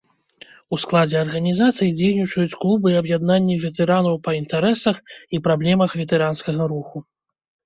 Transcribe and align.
У 0.75 0.77
складзе 0.83 1.17
арганізацыі 1.25 1.91
дзейнічаюць 1.99 2.57
клубы 2.63 2.87
і 2.93 2.97
аб'яднанні 3.01 3.59
ветэранаў 3.67 4.15
па 4.29 4.35
інтарэсах 4.41 4.97
і 5.37 5.43
праблемах 5.51 5.89
ветэранскага 6.03 6.63
руху. 6.75 6.97